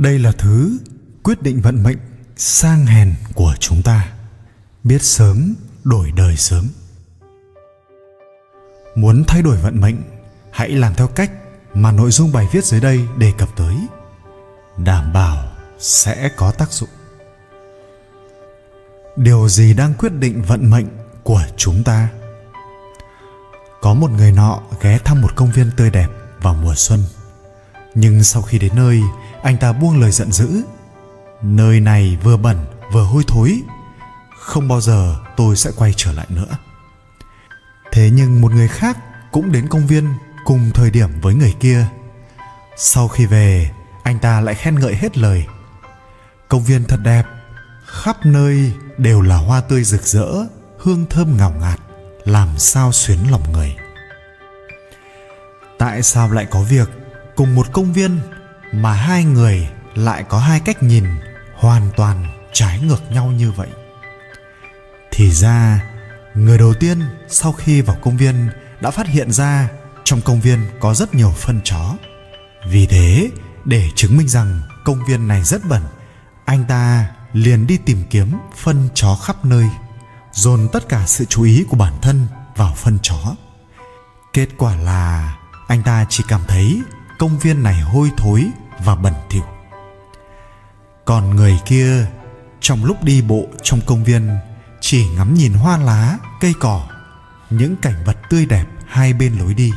[0.00, 0.78] đây là thứ
[1.22, 1.98] quyết định vận mệnh
[2.36, 4.12] sang hèn của chúng ta.
[4.84, 6.68] Biết sớm, đổi đời sớm.
[8.94, 9.96] Muốn thay đổi vận mệnh,
[10.50, 11.32] hãy làm theo cách
[11.74, 13.74] mà nội dung bài viết dưới đây đề cập tới.
[14.76, 16.88] Đảm bảo sẽ có tác dụng.
[19.16, 20.86] Điều gì đang quyết định vận mệnh
[21.22, 22.08] của chúng ta?
[23.80, 26.08] Có một người nọ ghé thăm một công viên tươi đẹp
[26.42, 27.00] vào mùa xuân.
[27.94, 29.00] Nhưng sau khi đến nơi
[29.42, 30.62] anh ta buông lời giận dữ.
[31.42, 33.62] Nơi này vừa bẩn, vừa hôi thối.
[34.38, 36.56] Không bao giờ tôi sẽ quay trở lại nữa.
[37.92, 38.98] Thế nhưng một người khác
[39.32, 40.08] cũng đến công viên
[40.44, 41.86] cùng thời điểm với người kia.
[42.76, 43.70] Sau khi về,
[44.02, 45.46] anh ta lại khen ngợi hết lời.
[46.48, 47.24] Công viên thật đẹp,
[47.86, 50.28] khắp nơi đều là hoa tươi rực rỡ,
[50.78, 51.80] hương thơm ngào ngạt,
[52.24, 53.76] làm sao xuyến lòng người.
[55.78, 56.88] Tại sao lại có việc
[57.36, 58.20] cùng một công viên
[58.72, 61.04] mà hai người lại có hai cách nhìn
[61.54, 63.68] hoàn toàn trái ngược nhau như vậy.
[65.10, 65.80] Thì ra,
[66.34, 68.48] người đầu tiên sau khi vào công viên
[68.80, 69.68] đã phát hiện ra
[70.04, 71.94] trong công viên có rất nhiều phân chó.
[72.66, 73.30] Vì thế,
[73.64, 75.82] để chứng minh rằng công viên này rất bẩn,
[76.44, 79.68] anh ta liền đi tìm kiếm phân chó khắp nơi,
[80.32, 82.26] dồn tất cả sự chú ý của bản thân
[82.56, 83.34] vào phân chó.
[84.32, 85.36] Kết quả là
[85.68, 86.82] anh ta chỉ cảm thấy
[87.18, 88.50] công viên này hôi thối
[88.84, 89.44] và bẩn thỉu.
[91.04, 92.06] Còn người kia,
[92.60, 94.38] trong lúc đi bộ trong công viên,
[94.80, 96.88] chỉ ngắm nhìn hoa lá, cây cỏ,
[97.50, 99.72] những cảnh vật tươi đẹp hai bên lối đi.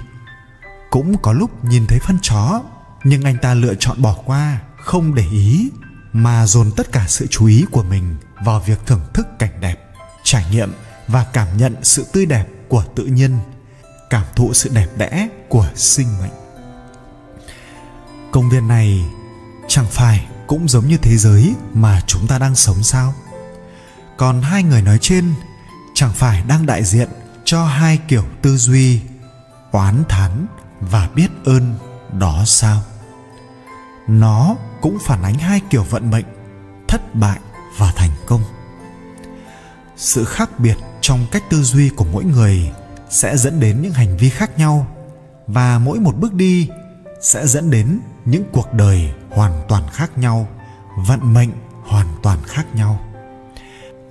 [0.90, 2.62] Cũng có lúc nhìn thấy phân chó,
[3.04, 5.70] nhưng anh ta lựa chọn bỏ qua, không để ý,
[6.14, 8.16] mà dồn tất cả sự chú ý của mình
[8.46, 9.76] vào việc thưởng thức cảnh đẹp,
[10.24, 10.74] trải nghiệm
[11.08, 13.38] và cảm nhận sự tươi đẹp của tự nhiên,
[14.10, 16.43] cảm thụ sự đẹp đẽ của sinh mệnh
[18.34, 19.06] công viên này
[19.68, 23.14] chẳng phải cũng giống như thế giới mà chúng ta đang sống sao?
[24.18, 25.34] Còn hai người nói trên
[25.94, 27.10] chẳng phải đang đại diện
[27.46, 29.02] cho hai kiểu tư duy
[29.72, 30.46] oán thán
[30.80, 31.76] và biết ơn
[32.20, 32.82] đó sao?
[34.08, 36.26] Nó cũng phản ánh hai kiểu vận mệnh
[36.88, 37.40] thất bại
[37.78, 38.42] và thành công.
[39.98, 42.72] Sự khác biệt trong cách tư duy của mỗi người
[43.10, 44.88] sẽ dẫn đến những hành vi khác nhau
[45.48, 46.70] và mỗi một bước đi
[47.22, 50.48] sẽ dẫn đến những cuộc đời hoàn toàn khác nhau,
[51.08, 51.50] vận mệnh
[51.84, 53.00] hoàn toàn khác nhau.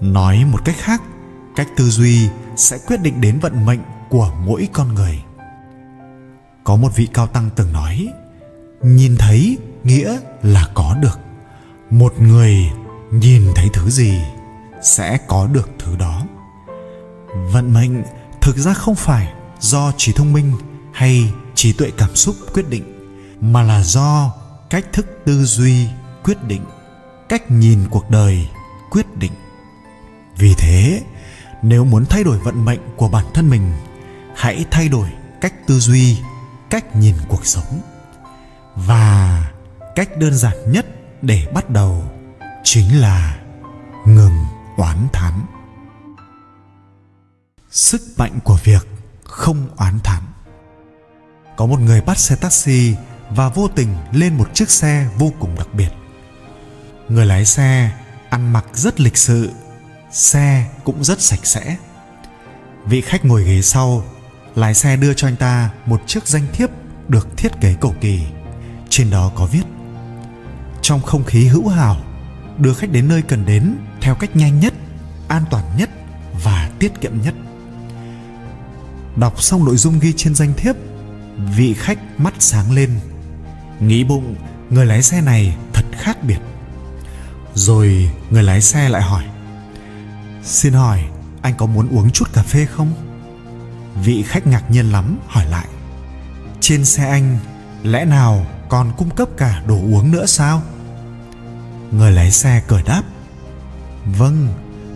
[0.01, 1.03] Nói một cách khác,
[1.57, 3.81] cách tư duy sẽ quyết định đến vận mệnh
[4.11, 5.23] của mỗi con người.
[6.65, 8.09] Có một vị cao tăng từng nói,
[8.83, 11.19] nhìn thấy nghĩa là có được,
[11.91, 12.71] một người
[13.11, 14.21] nhìn thấy thứ gì
[14.83, 16.27] sẽ có được thứ đó.
[17.53, 18.03] Vận mệnh
[18.41, 20.53] thực ra không phải do trí thông minh
[20.93, 22.92] hay trí tuệ cảm xúc quyết định
[23.43, 24.35] mà là do
[24.71, 25.89] cách thức tư duy,
[26.25, 26.65] quyết định,
[27.29, 28.49] cách nhìn cuộc đời,
[28.91, 29.33] quyết định.
[30.37, 31.03] Vì thế,
[31.63, 33.73] nếu muốn thay đổi vận mệnh của bản thân mình,
[34.37, 35.09] hãy thay đổi
[35.41, 36.19] cách tư duy,
[36.71, 37.81] cách nhìn cuộc sống.
[38.77, 39.51] Và
[39.95, 40.87] cách đơn giản nhất
[41.23, 42.05] để bắt đầu
[42.65, 43.39] chính là
[44.07, 44.45] ngừng
[44.77, 45.33] oán thán.
[47.71, 48.89] Sức mạnh của việc
[49.25, 50.23] không oán thán.
[51.57, 52.95] Có một người bắt xe taxi
[53.35, 55.89] và vô tình lên một chiếc xe vô cùng đặc biệt.
[57.09, 57.91] Người lái xe
[58.31, 59.51] ăn mặc rất lịch sự,
[60.11, 61.77] xe cũng rất sạch sẽ.
[62.87, 64.05] Vị khách ngồi ghế sau
[64.55, 66.71] lái xe đưa cho anh ta một chiếc danh thiếp
[67.09, 68.21] được thiết kế cổ kỳ.
[68.89, 69.63] Trên đó có viết,
[70.83, 71.97] trong không khí hữu hảo,
[72.59, 74.75] đưa khách đến nơi cần đến theo cách nhanh nhất,
[75.29, 75.91] an toàn nhất
[76.45, 77.35] và tiết kiệm nhất.
[79.17, 80.77] Đọc xong nội dung ghi trên danh thiếp,
[81.57, 82.91] vị khách mắt sáng lên
[83.87, 84.35] nghĩ bụng,
[84.71, 86.39] người lái xe này thật khác biệt.
[87.55, 89.25] Rồi người lái xe lại hỏi,
[90.43, 91.05] xin hỏi,
[91.43, 92.93] anh có muốn uống chút cà phê không?
[94.05, 95.67] Vị khách ngạc nhiên lắm, hỏi lại,
[96.61, 97.39] trên xe anh,
[97.83, 100.63] lẽ nào còn cung cấp cả đồ uống nữa sao?
[101.91, 103.03] Người lái xe cười đáp
[104.19, 104.49] vâng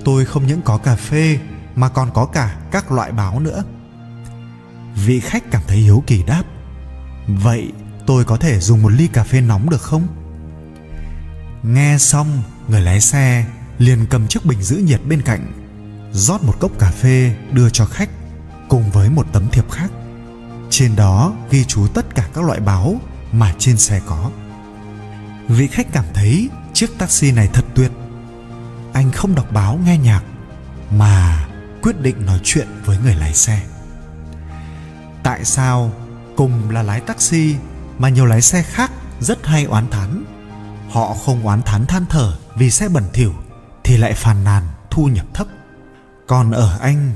[0.04, 1.38] tôi không những có cà phê
[1.76, 3.64] mà còn có cả các loại báo nữa.
[4.94, 6.42] Vị khách cảm thấy hiếu kỳ đáp,
[7.26, 7.72] vậy
[8.06, 10.06] tôi có thể dùng một ly cà phê nóng được không?
[11.62, 13.44] Nghe xong, người lái xe
[13.78, 15.52] liền cầm chiếc bình giữ nhiệt bên cạnh,
[16.12, 18.08] rót một cốc cà phê đưa cho khách
[18.68, 19.90] cùng với một tấm thiệp khác.
[20.70, 23.00] Trên đó ghi chú tất cả các loại báo
[23.32, 24.30] mà trên xe có.
[25.48, 27.90] Vị khách cảm thấy chiếc taxi này thật tuyệt.
[28.92, 30.22] Anh không đọc báo, nghe nhạc,
[30.90, 31.48] mà
[31.82, 33.62] quyết định nói chuyện với người lái xe.
[35.22, 35.92] Tại sao
[36.36, 37.54] cùng là lái taxi
[37.98, 40.24] mà nhiều lái xe khác rất hay oán thán.
[40.90, 43.34] Họ không oán thán than thở vì xe bẩn thỉu
[43.84, 45.46] thì lại phàn nàn thu nhập thấp.
[46.26, 47.12] Còn ở anh,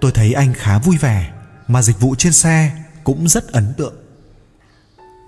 [0.00, 1.32] tôi thấy anh khá vui vẻ
[1.68, 2.72] mà dịch vụ trên xe
[3.04, 3.94] cũng rất ấn tượng.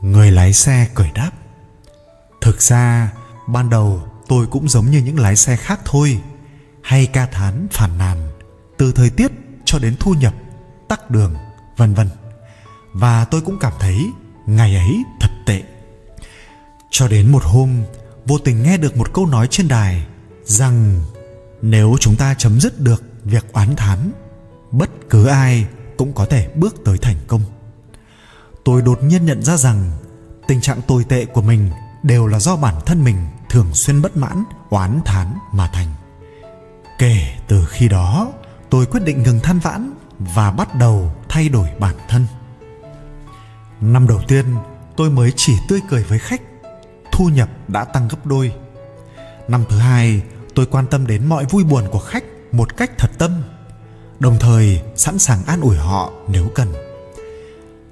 [0.02, 1.30] Người lái xe cười đáp,
[2.40, 3.12] thực ra,
[3.46, 6.20] ban đầu tôi cũng giống như những lái xe khác thôi,
[6.82, 8.28] hay ca thán phản nàn
[8.78, 9.32] từ thời tiết
[9.64, 10.34] cho đến thu nhập,
[10.88, 11.34] tắc đường,
[11.76, 12.08] vân vân.
[12.92, 14.10] Và tôi cũng cảm thấy
[14.46, 15.62] ngày ấy thật tệ.
[16.90, 17.82] Cho đến một hôm,
[18.26, 20.06] vô tình nghe được một câu nói trên đài
[20.44, 21.00] rằng
[21.62, 24.12] nếu chúng ta chấm dứt được việc oán thán,
[24.70, 25.66] bất cứ ai
[25.96, 27.42] cũng có thể bước tới thành công.
[28.64, 29.90] Tôi đột nhiên nhận ra rằng
[30.48, 31.70] tình trạng tồi tệ của mình
[32.02, 33.16] đều là do bản thân mình
[33.50, 35.94] thường xuyên bất mãn, oán thán mà thành.
[36.98, 38.32] Kể từ khi đó,
[38.70, 42.26] tôi quyết định ngừng than vãn và bắt đầu thay đổi bản thân
[43.80, 44.56] năm đầu tiên
[44.96, 46.42] tôi mới chỉ tươi cười với khách.
[47.12, 48.52] Thu nhập đã tăng gấp đôi.
[49.48, 50.22] Năm thứ hai
[50.54, 53.42] tôi quan tâm đến mọi vui buồn của khách một cách thật tâm
[54.20, 56.72] đồng thời sẵn sàng an ủi họ nếu cần.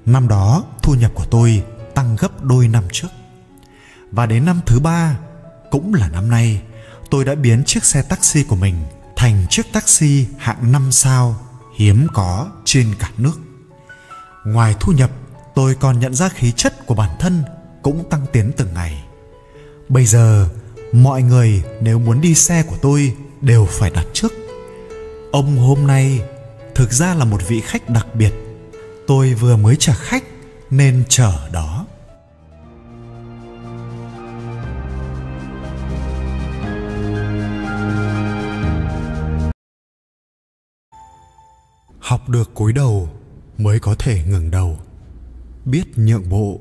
[0.06, 1.64] Năm đó thu nhập của tôi
[1.94, 3.08] tăng gấp đôi năm trước.
[4.12, 5.18] Và đến năm thứ ba
[5.70, 6.62] cũng là năm nay
[7.10, 8.74] tôi đã biến chiếc xe taxi của mình
[9.16, 11.36] thành chiếc taxi hạng 5 sao
[11.76, 13.34] hiếm có trên cả nước.
[14.44, 15.10] Ngoài thu nhập,
[15.54, 17.42] tôi còn nhận ra khí chất của bản thân
[17.82, 19.04] cũng tăng tiến từng ngày.
[19.88, 20.48] Bây giờ,
[20.92, 24.32] mọi người nếu muốn đi xe của tôi đều phải đặt trước.
[25.32, 26.20] Ông hôm nay
[26.74, 28.32] thực ra là một vị khách đặc biệt.
[29.06, 30.24] Tôi vừa mới trả khách
[30.70, 31.86] nên chờ đó.
[42.04, 43.08] học được cúi đầu
[43.58, 44.78] mới có thể ngừng đầu
[45.64, 46.60] biết nhượng bộ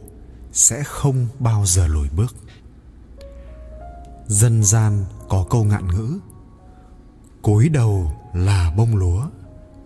[0.52, 2.36] sẽ không bao giờ lùi bước.
[4.28, 6.20] Dân gian có câu ngạn ngữ
[7.42, 9.28] cúi đầu là bông lúa,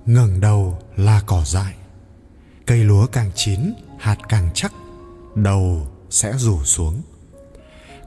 [0.05, 1.75] ngẩng đầu là cỏ dại.
[2.65, 4.73] Cây lúa càng chín, hạt càng chắc,
[5.35, 7.01] đầu sẽ rủ xuống.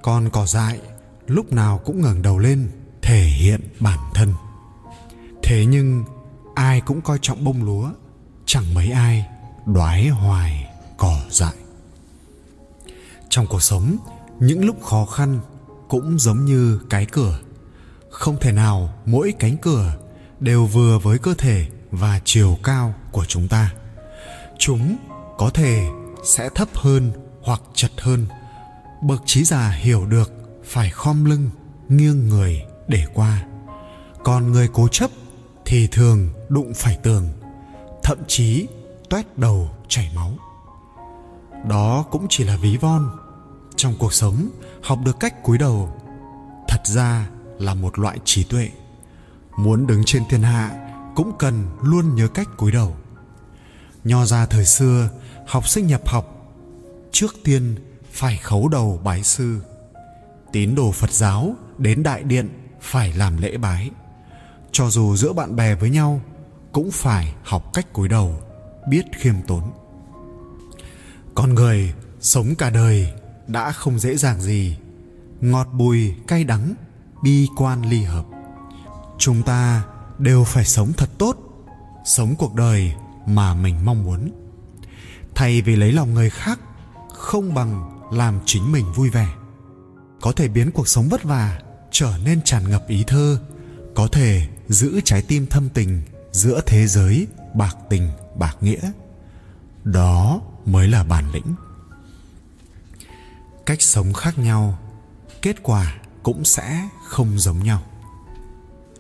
[0.03, 0.81] Còn cỏ dại
[1.27, 2.71] lúc nào cũng ngẩng đầu lên,
[3.03, 4.35] thể hiện bản thân.
[5.43, 6.05] Thế nhưng
[6.55, 7.91] ai cũng coi trọng bông lúa,
[8.47, 9.27] chẳng mấy ai
[9.67, 10.60] đoái hoài
[11.01, 11.55] cỏ dại.
[13.29, 13.97] Trong cuộc sống,
[14.41, 15.41] những lúc khó khăn
[15.89, 17.39] cũng giống như cái cửa.
[18.11, 19.95] Không thể nào mỗi cánh cửa
[20.41, 23.73] đều vừa với cơ thể và chiều cao của chúng ta.
[24.59, 24.97] Chúng
[25.39, 25.89] có thể
[26.25, 27.13] sẽ thấp hơn
[27.43, 28.27] hoặc chật hơn.
[29.03, 30.33] Bậc trí già hiểu được
[30.65, 31.51] phải khom lưng,
[31.89, 33.47] nghiêng người để qua.
[34.25, 35.11] Còn người cố chấp
[35.65, 37.29] thì thường đụng phải tường,
[38.03, 38.67] thậm chí
[39.11, 40.33] toét đầu chảy máu
[41.69, 43.11] đó cũng chỉ là ví von.
[43.77, 44.51] Trong cuộc sống,
[44.83, 45.97] học được cách cúi đầu,
[46.69, 47.29] thật ra
[47.59, 48.71] là một loại trí tuệ.
[49.57, 52.97] Muốn đứng trên thiên hạ cũng cần luôn nhớ cách cúi đầu.
[54.05, 55.09] Nho ra thời xưa,
[55.47, 56.55] học sinh nhập học,
[57.13, 57.75] trước tiên
[58.13, 59.61] phải khấu đầu bái sư.
[60.53, 62.49] Tín đồ phật giáo đến đại điện
[62.81, 63.91] phải làm lễ bái.
[64.73, 66.21] Cho dù giữa bạn bè với nhau,
[66.73, 68.43] cũng phải học cách cúi đầu,
[68.89, 69.63] biết khiêm tốn
[71.35, 73.13] con người sống cả đời
[73.47, 74.77] đã không dễ dàng gì.
[75.41, 76.75] Ngọt bùi, cay đắng,
[77.23, 78.25] bi quan ly hợp.
[79.19, 79.83] Chúng ta
[80.19, 81.37] đều phải sống thật tốt,
[82.05, 82.93] sống cuộc đời
[83.27, 84.31] mà mình mong muốn.
[85.35, 86.61] Thay vì lấy lòng người khác,
[87.15, 89.29] không bằng làm chính mình vui vẻ.
[90.21, 91.61] Có thể biến cuộc sống vất vả
[91.91, 93.39] trở nên tràn ngập ý thơ,
[93.95, 98.91] có thể giữ trái tim thâm tình giữa thế giới bạc tình bạc nghĩa.
[99.85, 101.55] Đó mới là bản lĩnh.
[103.67, 104.79] Cách sống khác nhau,
[105.43, 107.83] kết quả cũng sẽ không giống nhau.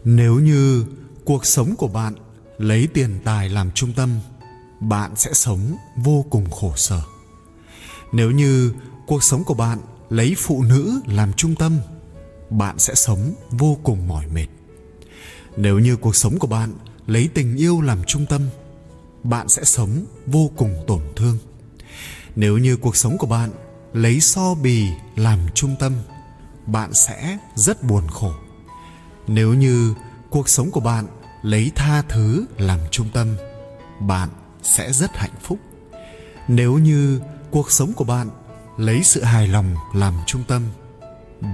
[0.04, 0.86] Nếu như
[1.24, 2.14] cuộc sống của bạn
[2.58, 4.10] lấy tiền tài làm trung tâm,
[4.80, 7.02] bạn sẽ sống vô cùng khổ sở.
[8.12, 8.72] Nếu như
[9.06, 9.78] cuộc sống của bạn
[10.10, 11.78] lấy phụ nữ làm trung tâm,
[12.50, 14.46] bạn sẽ sống vô cùng mỏi mệt.
[15.56, 16.74] Nếu như cuộc sống của bạn
[17.06, 18.42] lấy tình yêu làm trung tâm,
[19.22, 21.38] bạn sẽ sống vô cùng tổn thương
[22.36, 23.50] nếu như cuộc sống của bạn
[23.92, 25.92] lấy so bì làm trung tâm,
[26.66, 28.32] bạn sẽ rất buồn khổ.
[29.26, 29.94] Nếu như
[30.30, 31.06] cuộc sống của bạn
[31.42, 33.36] lấy tha thứ làm trung tâm,
[34.00, 34.28] bạn
[34.62, 35.58] sẽ rất hạnh phúc.
[36.48, 37.20] Nếu như
[37.50, 38.30] cuộc sống của bạn
[38.76, 40.62] lấy sự hài lòng làm trung tâm,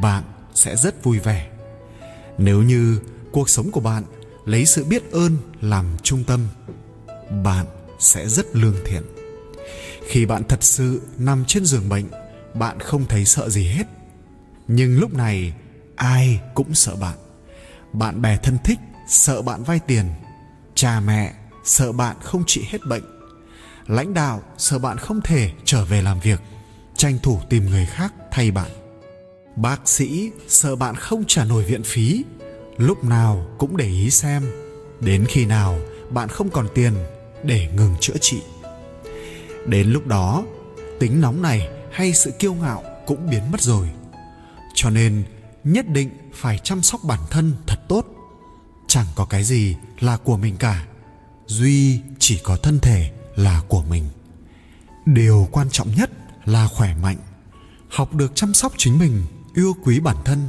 [0.02, 1.50] bạn sẽ rất vui vẻ.
[2.38, 3.00] Nếu như
[3.32, 4.04] cuộc sống của bạn
[4.44, 6.48] lấy sự biết ơn làm trung tâm,
[7.44, 7.66] bạn
[7.98, 9.02] sẽ rất lương thiện
[10.06, 12.04] khi bạn thật sự nằm trên giường bệnh,
[12.54, 13.84] bạn không thấy sợ gì hết.
[14.68, 15.52] Nhưng lúc này,
[15.96, 17.18] ai cũng sợ bạn.
[17.92, 20.06] Bạn bè thân thích sợ bạn vay tiền,
[20.74, 21.32] cha mẹ
[21.64, 23.02] sợ bạn không trị hết bệnh,
[23.86, 26.40] lãnh đạo sợ bạn không thể trở về làm việc,
[26.96, 28.70] tranh thủ tìm người khác thay bạn.
[29.56, 32.24] Bác sĩ sợ bạn không trả nổi viện phí,
[32.76, 34.42] lúc nào cũng để ý xem,
[35.00, 35.78] đến khi nào
[36.10, 36.94] bạn không còn tiền
[37.42, 38.40] để ngừng chữa trị
[39.68, 40.44] đến lúc đó,
[41.00, 43.88] tính nóng này hay sự kiêu ngạo cũng biến mất rồi.
[44.74, 45.24] Cho nên,
[45.64, 48.06] nhất định phải chăm sóc bản thân thật tốt.
[48.88, 50.86] Chẳng có cái gì là của mình cả.
[51.46, 54.04] Duy chỉ có thân thể là của mình.
[55.06, 56.10] Điều quan trọng nhất
[56.44, 57.16] là khỏe mạnh.
[57.88, 59.22] Học được chăm sóc chính mình,
[59.54, 60.48] yêu quý bản thân.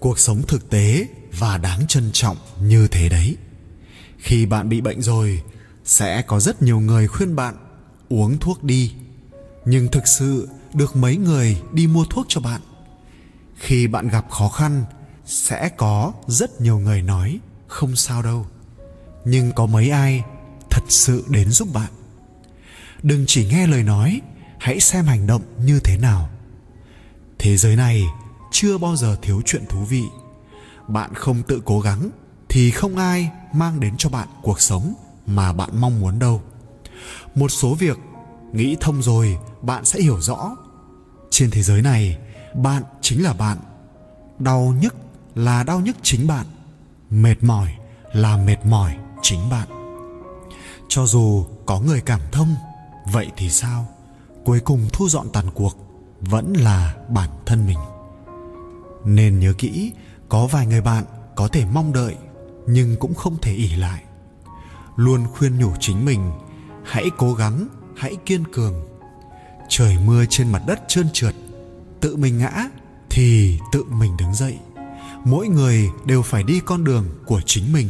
[0.00, 1.06] Cuộc sống thực tế
[1.38, 3.36] và đáng trân trọng như thế đấy.
[4.18, 5.42] Khi bạn bị bệnh rồi,
[5.84, 7.54] sẽ có rất nhiều người khuyên bạn
[8.12, 8.92] uống thuốc đi.
[9.64, 12.60] Nhưng thực sự được mấy người đi mua thuốc cho bạn.
[13.56, 14.84] Khi bạn gặp khó khăn,
[15.26, 18.46] sẽ có rất nhiều người nói, không sao đâu.
[19.24, 20.24] Nhưng có mấy ai
[20.70, 21.90] thật sự đến giúp bạn?
[23.02, 24.20] Đừng chỉ nghe lời nói,
[24.58, 26.28] hãy xem hành động như thế nào.
[27.38, 28.02] Thế giới này
[28.52, 30.02] chưa bao giờ thiếu chuyện thú vị.
[30.88, 32.10] Bạn không tự cố gắng
[32.48, 34.94] thì không ai mang đến cho bạn cuộc sống
[35.26, 36.42] mà bạn mong muốn đâu
[37.34, 37.98] một số việc
[38.52, 40.56] nghĩ thông rồi, bạn sẽ hiểu rõ.
[41.30, 42.18] Trên thế giới này,
[42.54, 43.58] bạn chính là bạn.
[44.38, 44.94] Đau nhức
[45.34, 46.46] là đau nhức chính bạn.
[47.10, 47.74] Mệt mỏi
[48.12, 49.68] là mệt mỏi chính bạn.
[50.88, 52.54] Cho dù có người cảm thông,
[53.12, 53.86] vậy thì sao?
[54.44, 55.76] Cuối cùng thu dọn tàn cuộc
[56.20, 57.78] vẫn là bản thân mình.
[59.04, 59.92] Nên nhớ kỹ,
[60.28, 61.04] có vài người bạn
[61.36, 62.16] có thể mong đợi
[62.66, 64.02] nhưng cũng không thể ỉ lại.
[64.96, 66.32] Luôn khuyên nhủ chính mình
[66.84, 68.74] hãy cố gắng, hãy kiên cường.
[69.68, 71.34] Trời mưa trên mặt đất trơn trượt,
[72.00, 72.68] tự mình ngã
[73.10, 74.58] thì tự mình đứng dậy.
[75.24, 77.88] Mỗi người đều phải đi con đường của chính mình.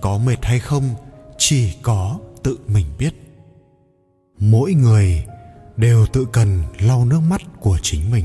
[0.00, 0.94] Có mệt hay không
[1.38, 3.14] chỉ có tự mình biết.
[4.38, 5.24] Mỗi người
[5.76, 8.24] đều tự cần lau nước mắt của chính mình.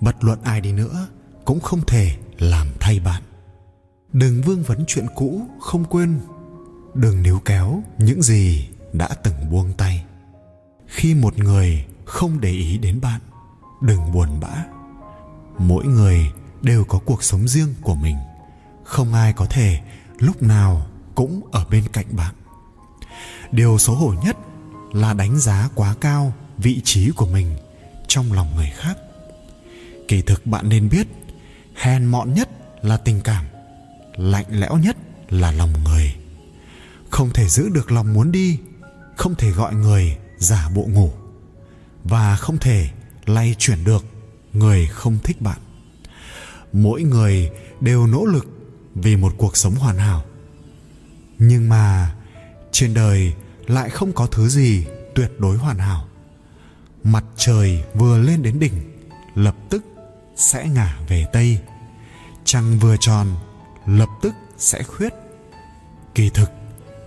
[0.00, 1.06] Bất luận ai đi nữa
[1.44, 3.22] cũng không thể làm thay bạn.
[4.12, 6.20] Đừng vương vấn chuyện cũ, không quên.
[6.94, 10.04] Đừng níu kéo những gì đã từng buông tay.
[10.86, 13.20] Khi một người không để ý đến bạn,
[13.80, 14.64] đừng buồn bã.
[15.58, 16.32] Mỗi người
[16.62, 18.16] đều có cuộc sống riêng của mình.
[18.84, 19.80] Không ai có thể
[20.18, 22.34] lúc nào cũng ở bên cạnh bạn.
[23.52, 24.36] Điều xấu hổ nhất
[24.92, 27.56] là đánh giá quá cao vị trí của mình
[28.08, 28.98] trong lòng người khác.
[30.08, 31.06] Kỳ thực bạn nên biết,
[31.74, 32.48] hèn mọn nhất
[32.82, 33.44] là tình cảm,
[34.16, 34.96] lạnh lẽo nhất
[35.28, 36.14] là lòng người.
[37.10, 38.58] Không thể giữ được lòng muốn đi
[39.20, 41.12] không thể gọi người giả bộ ngủ
[42.04, 42.88] và không thể
[43.26, 44.04] lay chuyển được
[44.52, 45.58] người không thích bạn.
[46.72, 47.50] Mỗi người
[47.80, 48.46] đều nỗ lực
[48.94, 50.24] vì một cuộc sống hoàn hảo.
[51.38, 52.14] Nhưng mà
[52.72, 53.32] trên đời
[53.66, 56.08] lại không có thứ gì tuyệt đối hoàn hảo.
[57.04, 58.74] Mặt trời vừa lên đến đỉnh,
[59.34, 59.84] lập tức
[60.36, 61.58] sẽ ngả về tây.
[62.44, 63.26] Trăng vừa tròn,
[63.86, 65.12] lập tức sẽ khuyết.
[66.14, 66.50] Kỳ thực,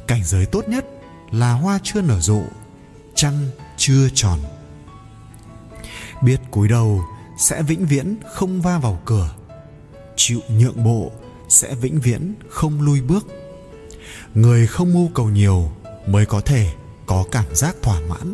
[0.07, 0.85] cảnh giới tốt nhất
[1.33, 2.41] là hoa chưa nở rộ,
[3.15, 3.47] trăng
[3.77, 4.39] chưa tròn.
[6.23, 7.01] Biết cúi đầu
[7.37, 9.29] sẽ vĩnh viễn không va vào cửa,
[10.15, 11.11] chịu nhượng bộ
[11.49, 13.27] sẽ vĩnh viễn không lui bước.
[14.33, 15.71] Người không mưu cầu nhiều
[16.07, 16.73] mới có thể
[17.05, 18.33] có cảm giác thỏa mãn.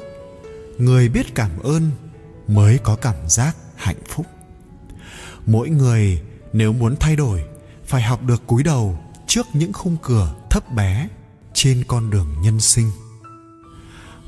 [0.78, 1.92] Người biết cảm ơn
[2.48, 4.26] mới có cảm giác hạnh phúc.
[5.46, 6.22] Mỗi người
[6.54, 7.44] nếu muốn thay đổi,
[7.86, 11.08] phải học được cúi đầu trước những khung cửa thấp bé
[11.62, 12.92] trên con đường nhân sinh.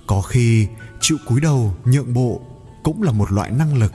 [0.07, 0.67] Có khi,
[1.01, 2.41] chịu cúi đầu, nhượng bộ
[2.83, 3.91] cũng là một loại năng lực.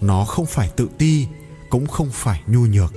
[0.00, 1.26] Nó không phải tự ti,
[1.70, 2.92] cũng không phải nhu nhược,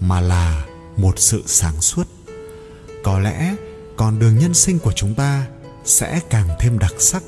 [0.00, 0.64] mà là
[0.96, 2.08] một sự sáng suốt.
[3.04, 3.54] Có lẽ,
[3.96, 5.46] con đường nhân sinh của chúng ta
[5.84, 7.22] sẽ càng thêm đặc sắc,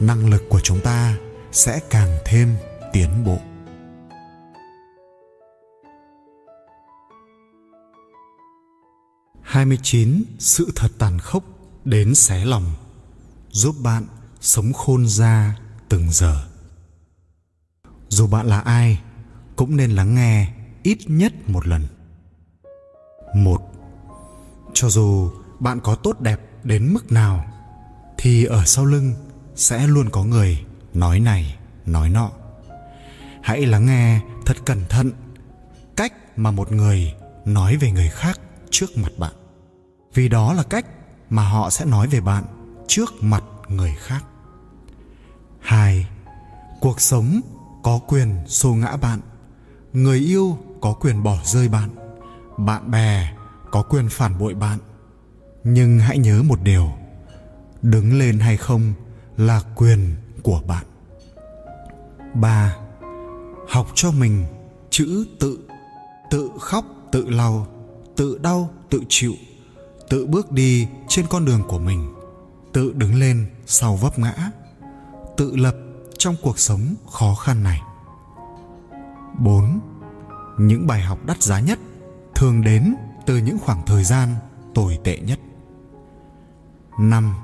[0.00, 1.16] năng lực của chúng ta
[1.52, 2.56] sẽ càng thêm
[2.92, 3.38] tiến bộ.
[9.54, 11.44] 29 sự thật tàn khốc
[11.84, 12.72] đến xé lòng,
[13.50, 14.06] giúp bạn
[14.40, 15.58] sống khôn ra
[15.88, 16.44] từng giờ.
[18.08, 19.00] Dù bạn là ai,
[19.56, 21.86] cũng nên lắng nghe ít nhất một lần.
[23.34, 23.60] Một,
[24.72, 25.30] cho dù
[25.60, 27.44] bạn có tốt đẹp đến mức nào,
[28.18, 29.14] thì ở sau lưng
[29.54, 31.56] sẽ luôn có người nói này,
[31.86, 32.30] nói nọ.
[33.42, 35.10] Hãy lắng nghe thật cẩn thận
[35.96, 39.32] cách mà một người nói về người khác trước mặt bạn
[40.14, 40.86] vì đó là cách
[41.30, 42.44] mà họ sẽ nói về bạn
[42.86, 44.24] trước mặt người khác.
[45.60, 46.06] Hai,
[46.80, 47.40] cuộc sống
[47.82, 49.20] có quyền xô ngã bạn.
[49.92, 51.90] Người yêu có quyền bỏ rơi bạn.
[52.58, 53.32] Bạn bè
[53.70, 54.78] có quyền phản bội bạn.
[55.64, 56.92] Nhưng hãy nhớ một điều,
[57.82, 58.92] đứng lên hay không
[59.36, 60.84] là quyền của bạn.
[62.34, 62.76] Ba,
[63.68, 64.46] học cho mình
[64.90, 65.58] chữ tự.
[66.30, 67.66] Tự khóc, tự lau,
[68.16, 69.32] tự đau, tự chịu
[70.14, 72.14] tự bước đi trên con đường của mình,
[72.72, 74.50] tự đứng lên sau vấp ngã,
[75.36, 75.76] tự lập
[76.18, 77.80] trong cuộc sống khó khăn này
[79.38, 79.80] 4.
[80.58, 81.78] Những bài học đắt giá nhất
[82.34, 82.94] thường đến
[83.26, 84.34] từ những khoảng thời gian
[84.74, 85.38] tồi tệ nhất.
[87.00, 87.34] 5.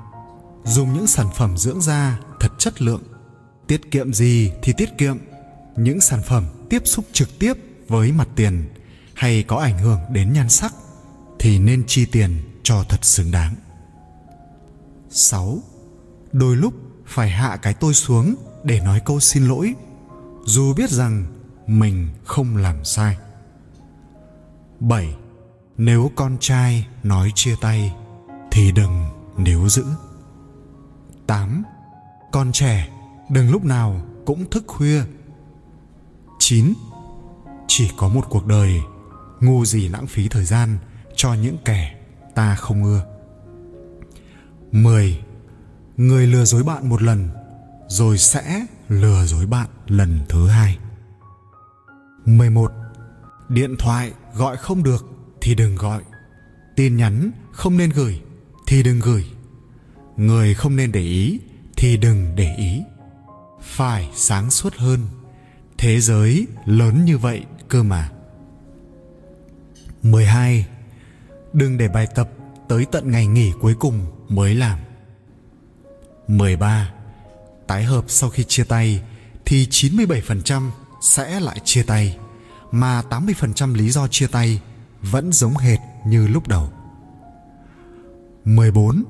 [0.63, 3.03] Dùng những sản phẩm dưỡng da thật chất lượng.
[3.67, 5.17] Tiết kiệm gì thì tiết kiệm.
[5.75, 7.53] Những sản phẩm tiếp xúc trực tiếp
[7.87, 8.69] với mặt tiền
[9.13, 10.73] hay có ảnh hưởng đến nhan sắc
[11.39, 13.55] thì nên chi tiền cho thật xứng đáng.
[15.09, 15.59] 6.
[16.31, 16.73] Đôi lúc
[17.05, 19.73] phải hạ cái tôi xuống để nói câu xin lỗi,
[20.45, 21.25] dù biết rằng
[21.67, 23.17] mình không làm sai
[24.79, 25.15] 7.
[25.77, 27.95] Nếu con trai nói chia tay
[28.51, 29.05] thì đừng
[29.37, 29.85] níu giữ
[31.27, 31.63] 8.
[32.31, 32.89] Con trẻ
[33.29, 35.01] đừng lúc nào cũng thức khuya
[36.39, 36.73] 9.
[37.67, 38.81] Chỉ có một cuộc đời
[39.39, 40.77] ngu gì lãng phí thời gian
[41.15, 42.00] cho những kẻ
[42.35, 43.03] ta không ưa
[44.71, 45.19] 10.
[45.97, 47.29] Người lừa dối bạn một lần,
[47.87, 50.77] rồi sẽ lừa dối bạn lần thứ hai
[52.25, 52.71] 11.
[53.49, 55.05] Điện thoại gọi không được
[55.41, 56.01] thì đừng gọi.
[56.75, 58.21] Tin nhắn không nên gửi
[58.67, 59.25] thì đừng gửi.
[60.17, 61.39] Người không nên để ý
[61.77, 62.81] thì đừng để ý.
[63.61, 64.99] Phải sáng suốt hơn.
[65.77, 68.09] Thế giới lớn như vậy cơ mà.
[70.03, 70.65] 12.
[71.53, 72.29] Đừng để bài tập
[72.67, 74.79] tới tận ngày nghỉ cuối cùng mới làm.
[76.27, 76.91] 13.
[77.67, 79.01] Tái hợp sau khi chia tay
[79.45, 80.69] thì 97%
[81.01, 82.17] sẽ lại chia tay
[82.71, 84.61] mà 80% lý do chia tay
[85.01, 86.69] vẫn giống hệt như lúc đầu.
[88.45, 89.03] 14.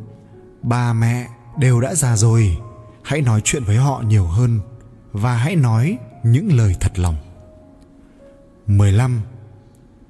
[0.61, 1.27] Ba mẹ
[1.57, 2.57] đều đã già rồi,
[3.03, 4.59] hãy nói chuyện với họ nhiều hơn
[5.11, 7.15] và hãy nói những lời thật lòng.
[8.67, 9.21] 15.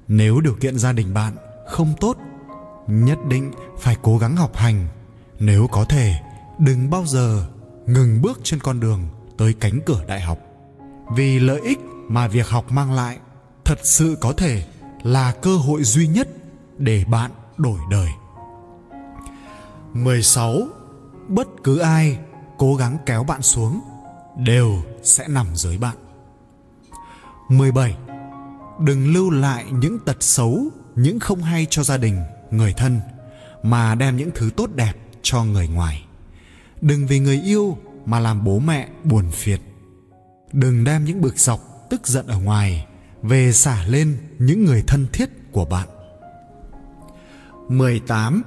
[0.08, 1.36] Nếu điều kiện gia đình bạn
[1.72, 2.16] không tốt,
[2.86, 4.88] nhất định phải cố gắng học hành,
[5.38, 6.14] nếu có thể,
[6.58, 7.46] đừng bao giờ
[7.86, 9.00] ngừng bước trên con đường
[9.38, 10.38] tới cánh cửa đại học.
[11.14, 13.18] Vì lợi ích mà việc học mang lại
[13.64, 14.64] thật sự có thể
[15.02, 16.28] là cơ hội duy nhất
[16.78, 18.08] để bạn đổi đời.
[19.92, 20.54] 16
[21.28, 22.18] bất cứ ai
[22.58, 23.80] cố gắng kéo bạn xuống
[24.36, 25.96] đều sẽ nằm dưới bạn.
[27.48, 27.96] 17
[28.78, 33.00] đừng lưu lại những tật xấu những không hay cho gia đình người thân
[33.62, 36.04] mà đem những thứ tốt đẹp cho người ngoài
[36.80, 39.60] đừng vì người yêu mà làm bố mẹ buồn phiền
[40.52, 42.86] đừng đem những bực dọc tức giận ở ngoài
[43.22, 45.88] về xả lên những người thân thiết của bạn
[47.68, 48.42] 18.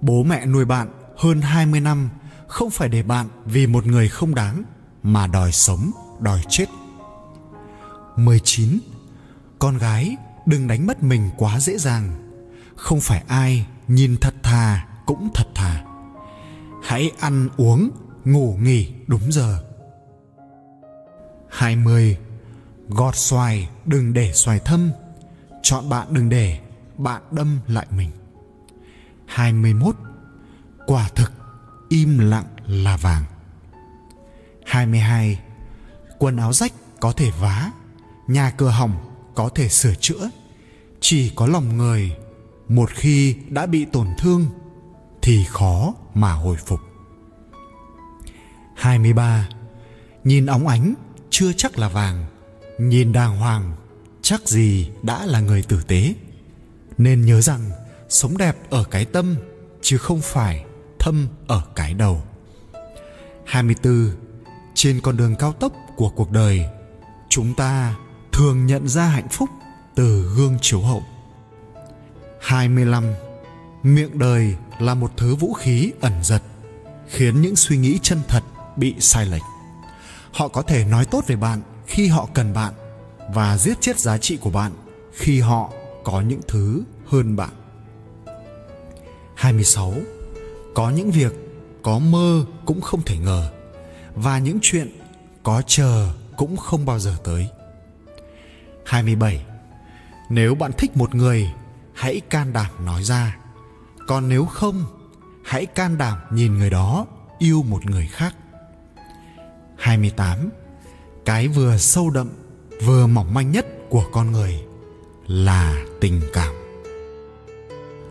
[0.00, 2.08] Bố mẹ nuôi bạn hơn 20 năm
[2.46, 4.62] không phải để bạn vì một người không đáng
[5.02, 6.66] mà đòi sống, đòi chết.
[8.16, 8.78] 19.
[9.58, 12.32] Con gái đừng đánh mất mình quá dễ dàng.
[12.76, 15.84] Không phải ai nhìn thật thà cũng thật thà.
[16.82, 17.90] Hãy ăn uống,
[18.24, 19.62] ngủ nghỉ đúng giờ.
[21.50, 22.18] 20.
[22.88, 24.90] Gọt xoài đừng để xoài thâm
[25.62, 26.58] Chọn bạn đừng để
[26.96, 28.10] bạn đâm lại mình
[29.26, 29.96] 21.
[30.86, 31.32] Quả thực
[31.88, 33.24] im lặng là vàng
[34.66, 35.40] 22.
[36.18, 37.70] Quần áo rách có thể vá
[38.26, 39.05] Nhà cửa hỏng
[39.36, 40.30] có thể sửa chữa.
[41.00, 42.16] Chỉ có lòng người,
[42.68, 44.46] Một khi đã bị tổn thương,
[45.22, 46.80] Thì khó mà hồi phục.
[48.76, 49.48] 23.
[50.24, 50.94] Nhìn óng ánh,
[51.30, 52.26] chưa chắc là vàng.
[52.78, 53.72] Nhìn đàng hoàng,
[54.22, 56.14] chắc gì đã là người tử tế.
[56.98, 57.70] Nên nhớ rằng,
[58.08, 59.36] sống đẹp ở cái tâm,
[59.82, 60.64] chứ không phải
[60.98, 62.22] thâm ở cái đầu.
[63.44, 64.10] 24
[64.74, 66.66] trên con đường cao tốc của cuộc đời,
[67.28, 67.96] chúng ta
[68.36, 69.48] thường nhận ra hạnh phúc
[69.94, 71.02] từ gương chiếu hậu
[72.40, 73.04] 25
[73.82, 76.42] miệng đời là một thứ vũ khí ẩn giật,
[77.08, 78.42] khiến những suy nghĩ chân thật
[78.76, 79.42] bị sai lệch
[80.32, 82.74] họ có thể nói tốt về bạn khi họ cần bạn
[83.34, 84.72] và giết chết giá trị của bạn
[85.12, 85.72] khi họ
[86.04, 87.50] có những thứ hơn bạn.
[89.34, 89.94] 26.
[90.74, 91.32] Có những việc
[91.82, 93.50] có mơ cũng không thể ngờ
[94.14, 94.98] và những chuyện
[95.42, 97.48] có chờ cũng không bao giờ tới.
[98.86, 99.44] 27.
[100.30, 101.52] Nếu bạn thích một người,
[101.94, 103.36] hãy can đảm nói ra.
[104.06, 104.84] Còn nếu không,
[105.44, 107.06] hãy can đảm nhìn người đó
[107.38, 108.34] yêu một người khác.
[109.78, 110.50] 28
[111.24, 112.28] cái vừa sâu đậm
[112.84, 114.64] vừa mỏng manh nhất của con người
[115.26, 116.54] là tình cảm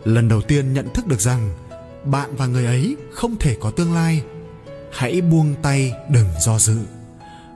[0.04, 1.50] lần đầu tiên nhận thức được rằng
[2.04, 4.24] bạn và người ấy không thể có tương lai
[4.92, 6.78] hãy buông tay đừng do dự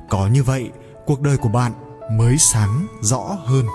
[0.09, 0.69] có như vậy
[1.05, 1.71] cuộc đời của bạn
[2.09, 3.65] mới sáng rõ hơn.